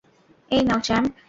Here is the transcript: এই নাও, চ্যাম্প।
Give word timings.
এই 0.51 0.61
নাও, 0.63 0.79
চ্যাম্প। 0.83 1.11